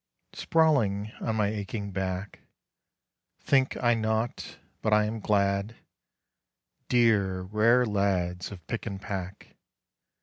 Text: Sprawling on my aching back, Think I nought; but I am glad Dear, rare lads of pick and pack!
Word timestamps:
Sprawling 0.33 1.11
on 1.21 1.35
my 1.35 1.49
aching 1.49 1.91
back, 1.91 2.39
Think 3.39 3.77
I 3.83 3.93
nought; 3.93 4.57
but 4.81 4.93
I 4.93 5.05
am 5.05 5.19
glad 5.19 5.75
Dear, 6.89 7.41
rare 7.43 7.85
lads 7.85 8.51
of 8.51 8.65
pick 8.65 8.87
and 8.87 8.99
pack! 8.99 9.57